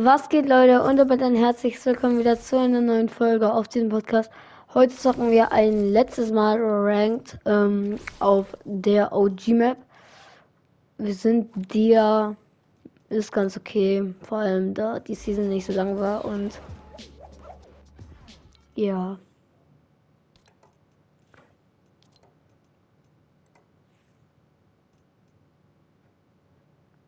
[0.00, 0.84] Was geht, Leute?
[0.84, 4.30] Und damit ein herzliches Willkommen wieder zu einer neuen Folge auf diesem Podcast.
[4.72, 9.76] Heute zocken wir ein letztes Mal Ranked ähm, auf der OG-Map.
[10.98, 12.36] Wir sind dir
[13.08, 16.60] ist ganz okay, vor allem da die Season nicht so lang war und
[18.76, 19.18] ja.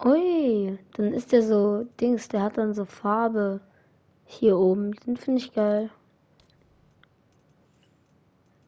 [0.02, 3.60] Ui, dann ist der so Dings, der hat dann so Farbe
[4.24, 4.92] hier oben.
[4.92, 5.90] Den finde ich geil.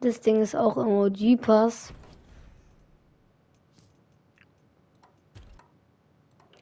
[0.01, 1.91] Das Ding ist auch im OG-Pass.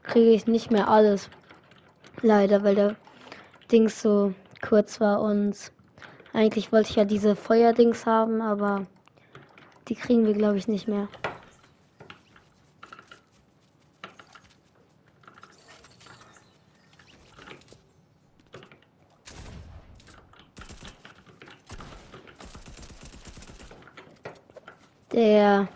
[0.03, 1.29] Kriege ich nicht mehr alles.
[2.21, 2.95] Leider, weil der
[3.71, 5.57] Dings so kurz war und
[6.31, 8.85] eigentlich wollte ich ja diese Feuerdings haben, aber
[9.89, 11.09] die kriegen wir glaube ich nicht mehr.
[25.13, 25.67] Der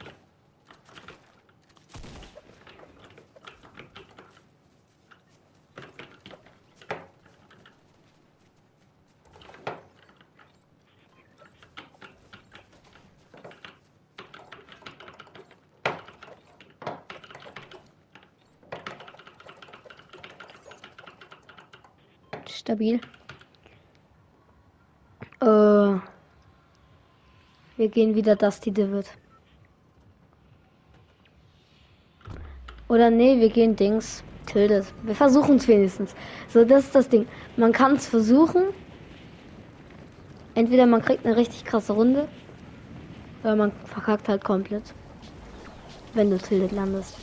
[22.55, 22.99] stabil.
[25.41, 25.45] Äh,
[27.77, 29.05] wir gehen wieder Dusty Divid.
[32.87, 34.23] Oder nee, wir gehen Dings.
[34.45, 34.93] Tildes.
[35.03, 36.15] Wir versuchen es wenigstens.
[36.49, 37.27] So, das ist das Ding.
[37.57, 38.65] Man kann es versuchen.
[40.53, 42.27] Entweder man kriegt eine richtig krasse Runde.
[43.43, 44.93] Oder man verkackt halt komplett.
[46.13, 47.17] Wenn du Tildet landest.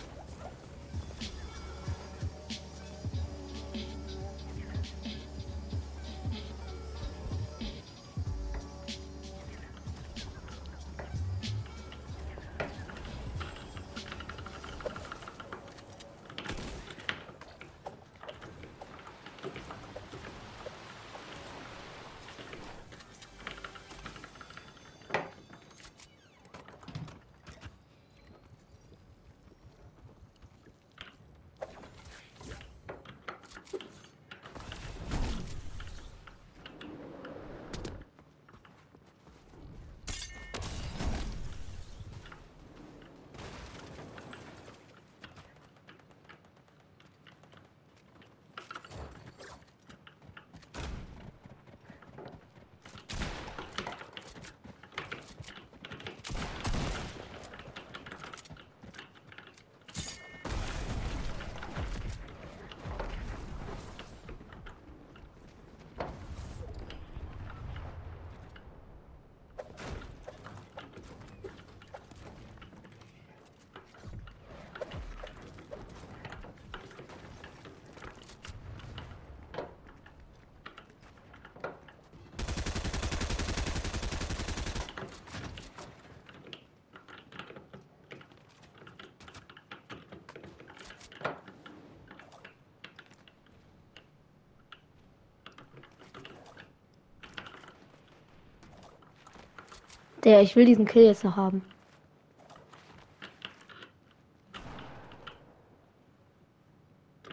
[100.25, 101.63] Der, ich will diesen Kill jetzt noch haben.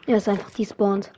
[0.08, 1.12] Er ist einfach despawned.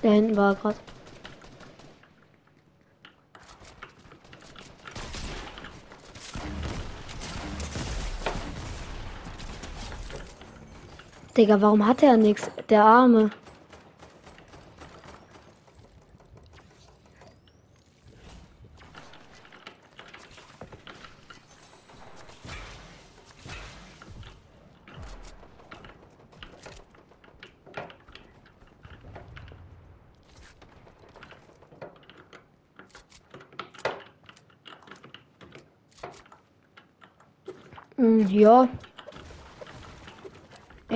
[0.00, 0.76] Da hinten war er gerade.
[11.36, 12.50] Digga, warum hat er nichts?
[12.70, 13.30] Der Arme.
[37.98, 38.68] Mm, ja.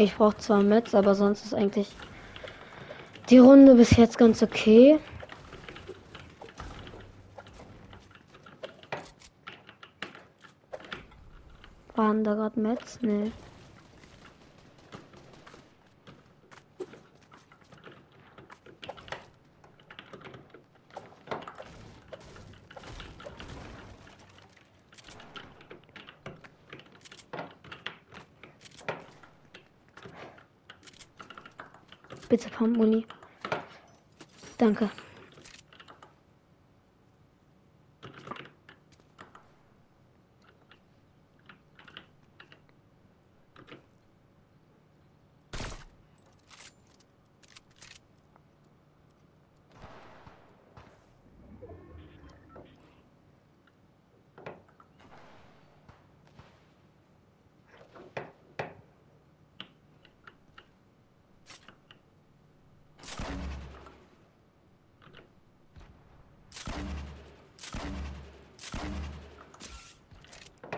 [0.01, 1.95] Ich brauche zwar Metz, aber sonst ist eigentlich
[3.29, 4.99] die Runde bis jetzt ganz okay.
[11.97, 12.99] Waren da gerade Metz?
[13.03, 13.31] Nee.
[32.41, 33.07] Bitte Pumpmuni.
[34.57, 34.89] Danke.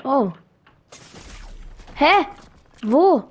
[0.04, 0.32] Oh.
[1.94, 2.26] Hä?
[2.82, 3.28] Wo?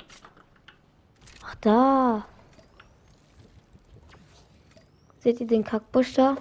[1.44, 2.25] Ach, da.
[5.19, 6.38] Seht ihr den Kackbusch da?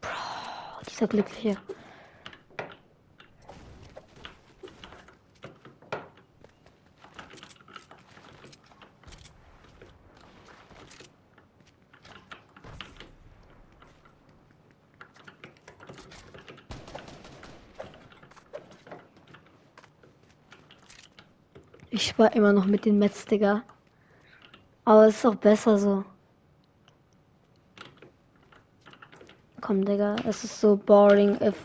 [0.00, 0.10] Bro,
[0.88, 1.56] dieser Glückliche.
[21.94, 23.62] Ich war immer noch mit den Mets, Digga.
[24.84, 26.04] Aber es ist auch besser so.
[29.60, 31.56] Komm, Digga, es ist so boring, if,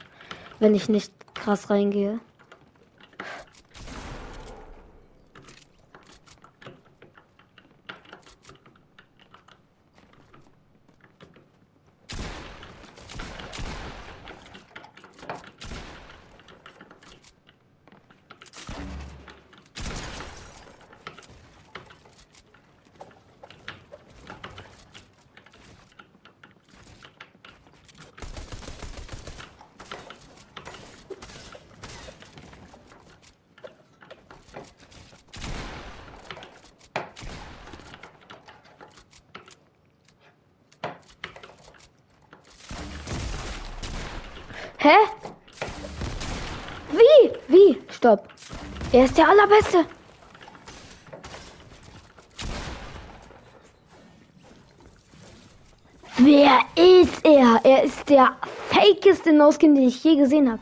[0.60, 2.20] wenn ich nicht krass reingehe.
[44.88, 45.00] Hä?
[46.92, 47.32] Wie?
[47.50, 47.82] Wie?
[47.90, 48.30] Stopp.
[48.94, 49.86] Er ist der Allerbeste.
[56.20, 57.60] Wer ist er?
[57.66, 58.38] Er ist der
[58.70, 60.62] fakeste No-Skin, den ich je gesehen habe.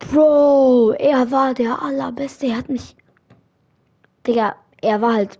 [0.00, 2.48] Bro, er war der Allerbeste.
[2.48, 2.96] Er hat mich.
[4.26, 5.38] Digga, er war halt.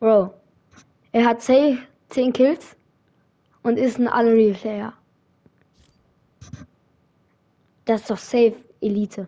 [0.00, 0.32] Bro.
[1.12, 1.76] Er hat safe
[2.08, 2.74] 10 Kills
[3.62, 4.94] und ist ein Unreal Player.
[7.84, 9.26] Das ist doch safe Elite.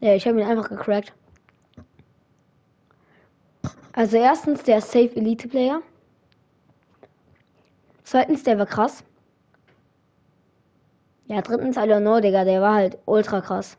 [0.00, 1.12] Ja, ich habe ihn einfach gecrackt.
[3.92, 5.82] Also erstens, der ist safe Elite Player.
[8.04, 9.04] Zweitens, der war krass.
[11.26, 13.76] Ja, drittens, I don't know, Digga, der war halt ultra krass.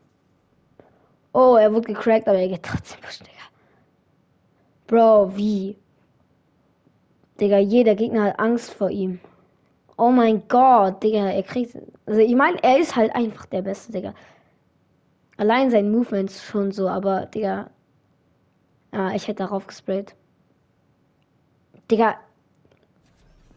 [1.32, 3.32] Oh, er wurde gecrackt, aber er geht trotzdem push, Digga.
[4.86, 5.76] Bro, wie?
[7.40, 9.20] Digga, jeder Gegner hat Angst vor ihm.
[10.04, 11.78] Oh mein Gott, Digga, er kriegt.
[12.06, 14.14] Also ich meine, er ist halt einfach der Beste, Digga.
[15.36, 17.70] Allein sein Movement ist schon so, aber, Digga.
[18.90, 20.16] Ah, ich hätte darauf gesprayt.
[21.88, 22.16] Digga.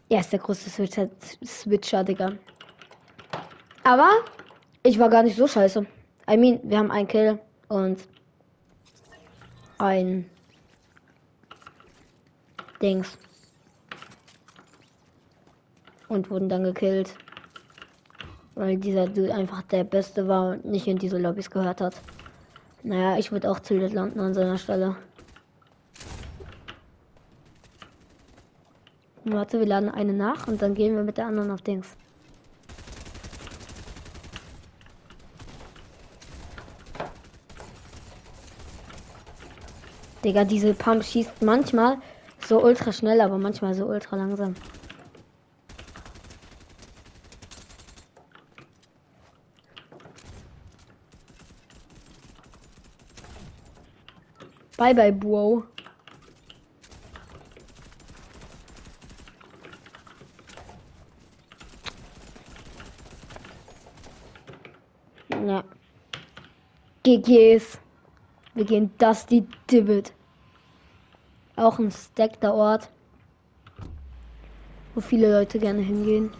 [0.08, 1.10] Er ist der größte Switcher,
[1.44, 2.34] Switcher, Digga.
[3.84, 4.12] Aber
[4.84, 5.84] ich war gar nicht so scheiße.
[6.30, 8.08] I mean, wir haben einen Kill und
[9.80, 10.30] ein
[12.84, 13.18] Dings
[16.08, 17.16] und wurden dann gekillt.
[18.56, 21.96] Weil dieser Dude einfach der Beste war und nicht in diese Lobbys gehört hat.
[22.84, 24.96] Naja, ich würde auch tilted landen an seiner Stelle.
[29.26, 31.98] Warte, wir laden eine nach und dann gehen wir mit der anderen auf Dings.
[40.24, 41.98] Digga, diese Pump schießt manchmal
[42.48, 44.56] so ultra schnell, aber manchmal so ultra langsam.
[54.78, 55.64] Bye bye, Bro.
[65.30, 65.64] Ja.
[67.04, 67.80] GG's.
[68.54, 70.12] Wir gehen Dusty Divot.
[71.56, 72.90] Auch ein stackter Ort.
[74.94, 76.32] Wo viele Leute gerne hingehen.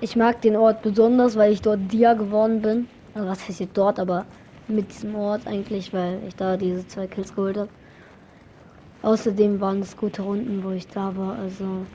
[0.00, 2.88] Ich mag den Ort besonders, weil ich dort Dia geworden bin.
[3.14, 4.24] Also was heißt jetzt dort, aber
[4.70, 7.68] mit diesem Ort eigentlich, weil ich da diese zwei Kills geholt habe.
[9.02, 11.86] Außerdem waren es gute Runden, wo ich da war, also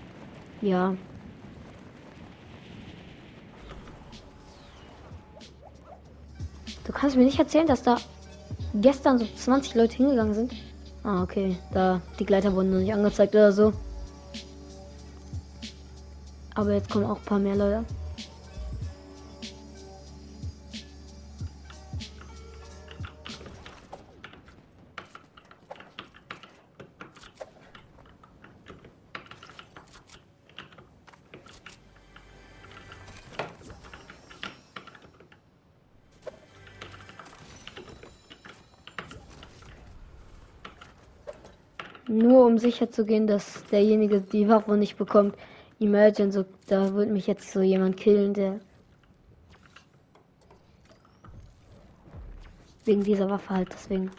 [0.62, 0.96] ja.
[6.84, 7.98] Du kannst mir nicht erzählen, dass da
[8.74, 10.54] gestern so 20 Leute hingegangen sind.
[11.04, 11.58] Ah, okay.
[11.74, 13.74] Da, die Gleiter wurden noch nicht angezeigt oder so.
[16.56, 17.86] Aber jetzt kommen auch ein paar mehr Leute.
[42.16, 45.36] Nur um sicher zu gehen, dass derjenige die Waffe nicht bekommt.
[45.80, 48.62] Imagine, so, da würde mich jetzt so jemand killen, der
[52.86, 54.12] wegen dieser Waffe halt deswegen.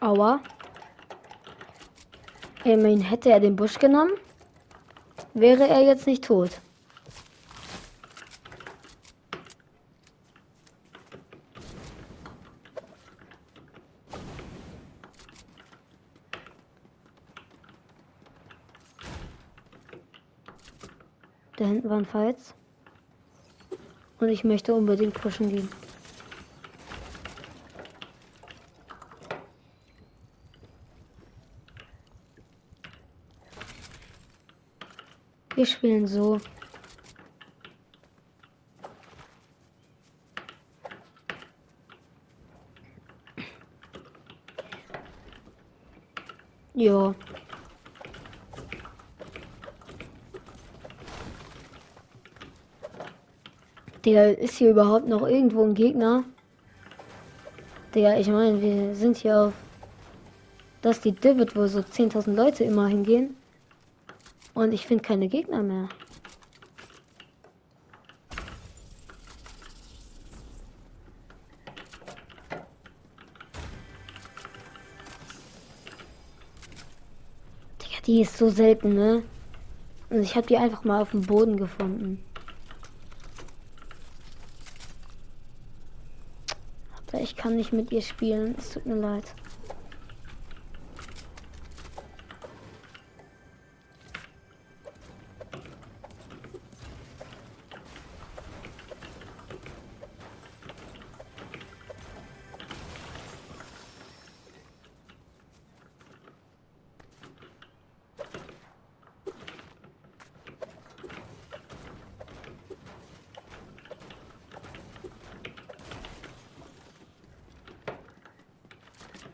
[0.00, 0.40] Aua.
[2.64, 4.12] Immerhin hätte er den Busch genommen,
[5.34, 6.50] wäre er jetzt nicht tot.
[21.56, 22.54] Da hinten waren Fights.
[24.18, 25.68] Und ich möchte unbedingt pushen gehen.
[35.60, 36.40] Wir spielen so.
[46.72, 47.14] Ja.
[54.02, 56.24] Digga, ist hier überhaupt noch irgendwo ein Gegner?
[57.94, 59.52] Digga, ich meine, wir sind hier auf
[60.80, 63.36] dass die Divid, wo so 10.000 Leute immer hingehen.
[64.54, 65.88] Und ich finde keine Gegner mehr.
[77.80, 79.22] Digga, die ist so selten, ne?
[80.10, 82.22] Und ich habe die einfach mal auf dem Boden gefunden.
[87.08, 88.56] Aber ich kann nicht mit ihr spielen.
[88.58, 89.24] Es tut mir leid.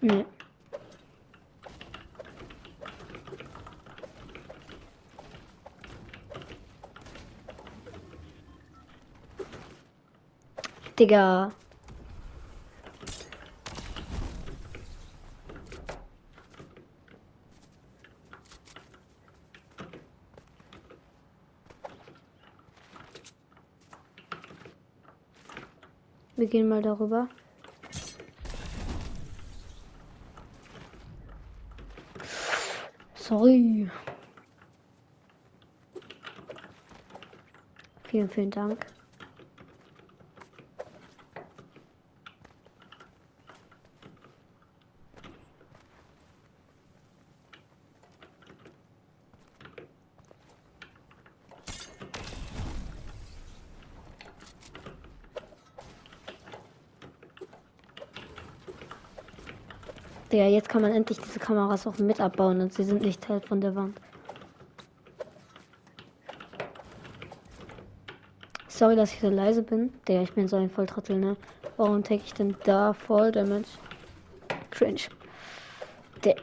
[0.00, 0.24] Nee.
[10.98, 11.52] Digga.
[26.36, 27.28] Wir gehen mal darüber.
[33.26, 33.90] Sorry.
[38.04, 38.86] Vielen, vielen Dank.
[60.32, 63.40] Ja, jetzt kann man endlich diese Kameras auch mit abbauen und sie sind nicht Teil
[63.40, 64.00] von der Wand.
[68.66, 69.92] Sorry, dass ich so leise bin.
[70.08, 71.36] Der, ich bin so ein Volltrottel, ne?
[71.76, 73.68] Warum take ich denn da voll Damage?
[74.70, 75.00] Cringe.
[76.24, 76.36] Der.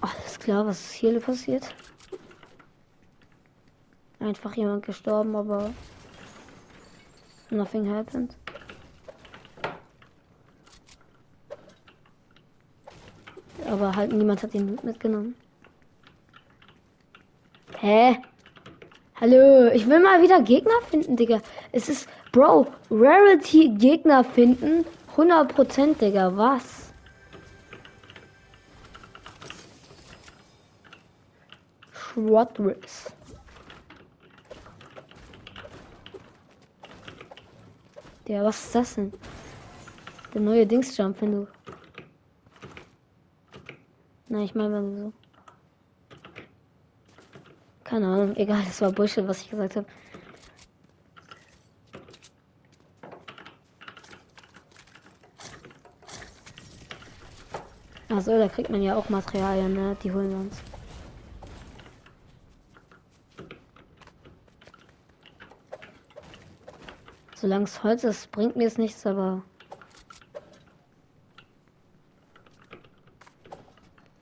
[0.00, 1.74] Alles klar, was ist hier passiert?
[4.20, 5.72] Einfach jemand gestorben, aber
[7.50, 8.36] nothing happened.
[14.00, 14.18] gehalten.
[14.18, 15.34] Niemand hat den Loot mitgenommen.
[17.78, 18.18] Hä?
[19.20, 21.40] Hallo, ich will mal wieder Gegner finden, Digga.
[21.72, 24.84] Es ist, Bro, Rarity Gegner finden.
[25.16, 26.92] 100%, Digga, was?
[31.92, 33.12] Schrottris.
[38.26, 39.12] Ja, was ist das denn?
[40.32, 41.48] Der neue Dingsjump, wenn du.
[44.30, 45.12] Nein, ich meine so.
[47.82, 49.86] Keine Ahnung, egal, das war Bullshit, was ich gesagt habe.
[58.08, 59.96] Achso, da kriegt man ja auch Materialien, ne?
[60.04, 60.62] Die holen wir uns.
[67.34, 69.42] Solange es Holz ist, bringt mir es nichts, aber.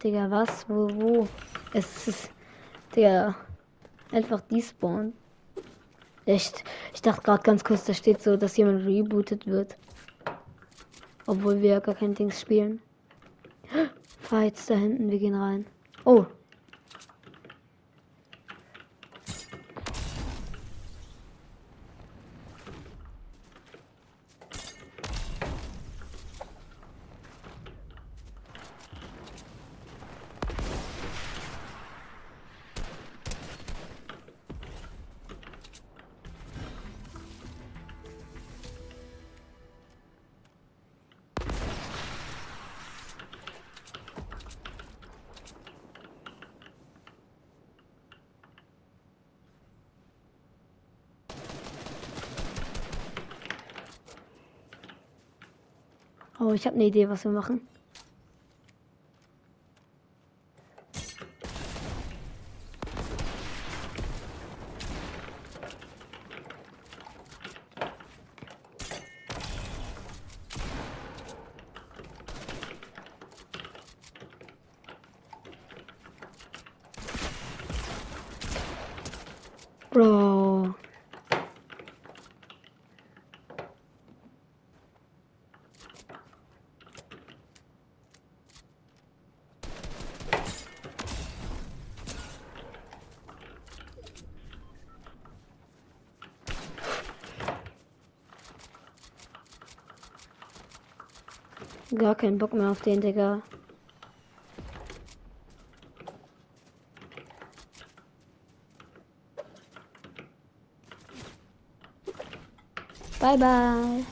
[0.03, 0.69] Digga, was?
[0.69, 1.29] Wo, wo?
[1.73, 2.31] Es ist.
[2.95, 3.35] Digga.
[4.13, 5.13] Einfach despawn.
[6.25, 6.63] Echt.
[6.95, 9.77] Ich dachte gerade ganz kurz, da steht so, dass jemand rebootet wird.
[11.27, 12.81] Obwohl wir ja gar kein Dings spielen.
[14.21, 15.67] Fights da hinten, wir gehen rein.
[16.05, 16.27] Oh,
[56.49, 57.61] Oh, ich habe eine Idee, was wir machen.
[79.91, 80.38] Bro.
[101.97, 103.43] Gar keinen Bock mehr auf den, Digga.
[113.21, 114.05] Bye bye.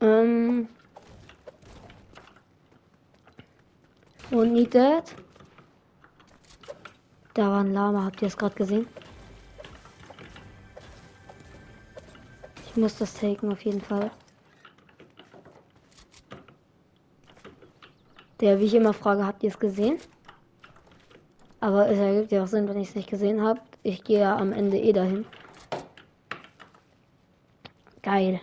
[0.00, 0.68] Ähm.
[4.70, 5.14] That.
[7.34, 8.86] Da war ein Lama, habt ihr es gerade gesehen?
[12.66, 14.10] Ich muss das taken auf jeden Fall.
[18.40, 19.98] Der, wie ich immer frage, habt ihr es gesehen?
[21.60, 23.60] Aber es ergibt ja auch Sinn, wenn ich es nicht gesehen habe.
[23.82, 25.24] Ich gehe ja am Ende eh dahin.
[28.02, 28.40] Geil.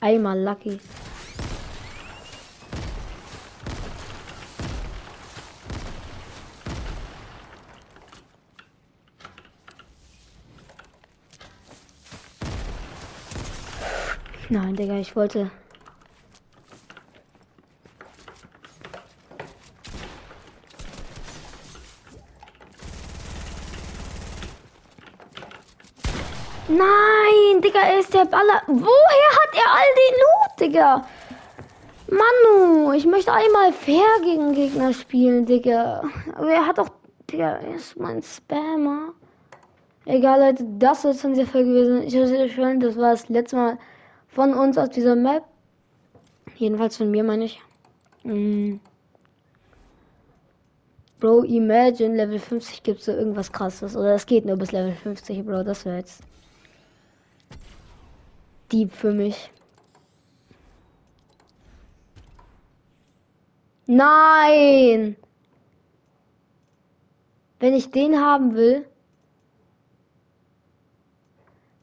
[0.00, 0.80] Einmal lucky.
[14.50, 15.50] Nein, Digga, ich wollte.
[26.68, 28.62] Nein, Digga, ist der Baller.
[28.66, 31.06] Woher hat er all den Loot, Digga?
[32.08, 36.02] Manu, ich möchte einmal fair gegen Gegner spielen, Digga.
[36.34, 36.90] Aber er hat doch,
[37.30, 39.14] Digga, er ist mein Spammer.
[40.04, 42.02] Egal, Leute, das soll es von dieser Folge gewesen.
[42.02, 42.80] Ich hoffe, euch gefallen.
[42.80, 43.78] Das war das letzte Mal
[44.34, 45.44] von uns aus dieser Map.
[46.56, 47.60] Jedenfalls von mir, meine ich.
[48.24, 48.76] Mm.
[51.20, 53.96] Bro, imagine, Level 50 gibt es so irgendwas krasses.
[53.96, 55.62] Oder es geht nur bis Level 50, Bro.
[55.62, 56.22] Das wäre jetzt
[58.72, 59.50] Dieb für mich.
[63.86, 65.16] Nein!
[67.60, 68.86] Wenn ich den haben will.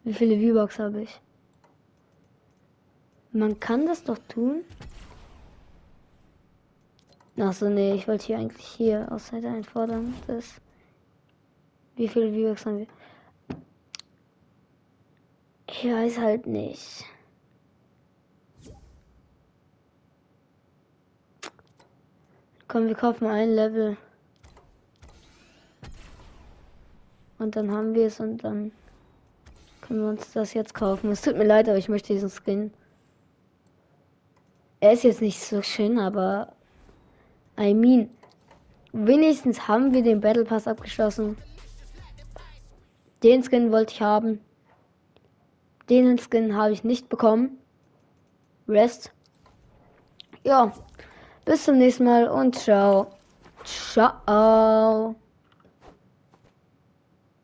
[0.04, 1.22] Wie viele V-Bucks habe ich?
[3.34, 4.64] Man kann das doch tun.
[7.38, 10.14] Achso, nee, ich wollte hier eigentlich hier Außer einfordern.
[10.28, 10.62] Das.
[11.96, 12.88] Wie viele V-Bucks haben wir?
[15.68, 17.06] Ich weiß halt nicht.
[22.68, 23.98] Komm, wir kaufen ein Level.
[27.40, 28.72] Und dann haben wir es und dann
[29.82, 31.12] können wir uns das jetzt kaufen.
[31.12, 32.72] Es tut mir leid, aber ich möchte diesen Skin.
[34.82, 36.54] Er ist jetzt nicht so schön, aber
[37.58, 38.10] I mean,
[38.92, 41.38] wenigstens haben wir den Battle Pass abgeschlossen.
[43.22, 44.42] Den Skin wollte ich haben.
[45.88, 47.60] Den Skin habe ich nicht bekommen.
[48.68, 49.12] Rest.
[50.44, 50.74] Ja.
[51.46, 53.12] Bis zum nächsten Mal und ciao.
[53.64, 55.16] Ciao.